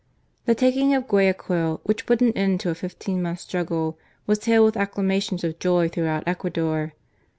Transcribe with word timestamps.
The 0.45 0.55
taking 0.55 0.95
of 0.95 1.07
Guayaquil, 1.07 1.79
which 1.83 2.07
put 2.07 2.23
an 2.23 2.33
end 2.35 2.59
to 2.61 2.71
a 2.71 2.73
fifteen 2.73 3.21
months' 3.21 3.43
struggle, 3.43 3.99
was 4.25 4.43
hailed 4.45 4.65
with 4.65 4.73
acclama 4.75 5.21
tions 5.21 5.43
of 5.43 5.59
joy 5.59 5.89
throughout 5.89 6.23
Ecuador. 6.25 6.93